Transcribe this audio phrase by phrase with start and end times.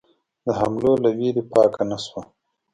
[0.45, 2.21] د حملو له وېرې پاکه نه شوه.